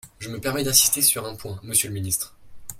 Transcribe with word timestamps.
Je 0.17 0.29
me 0.29 0.39
permets 0.39 0.63
d’insister 0.63 1.03
sur 1.03 1.27
un 1.27 1.35
point, 1.35 1.59
monsieur 1.61 1.87
le 1.89 1.93
ministre. 1.93 2.35